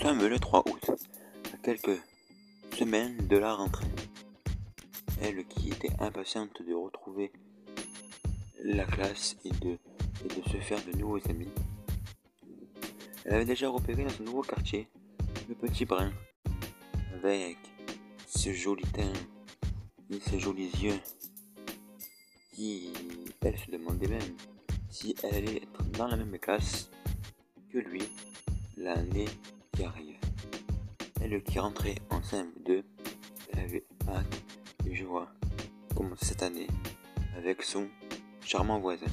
[0.00, 0.90] sommes le 3 août,
[1.52, 1.98] à quelques
[2.76, 3.86] semaines de la rentrée.
[5.22, 7.32] Elle qui était impatiente de retrouver
[8.62, 9.78] la classe et de,
[10.50, 11.48] se faire de nouveaux amis.
[13.24, 14.88] Elle avait déjà repéré dans ce nouveau quartier
[15.48, 16.12] le petit brin,
[17.14, 17.56] avec
[18.26, 19.12] ce joli teint
[20.10, 21.00] et ses jolis yeux,
[22.52, 22.92] qui,
[23.40, 24.36] elle se demandait même
[24.90, 26.90] si elle allait être dans la même classe
[27.70, 28.02] que lui
[28.76, 29.26] l'année
[29.76, 30.16] qui arrive.
[31.20, 32.82] Elle qui rentrait en CM2,
[33.52, 34.42] elle avait hâte
[34.86, 35.28] et joie
[35.94, 36.68] comme cette année
[37.36, 37.88] avec son
[38.40, 39.06] charmant voisin.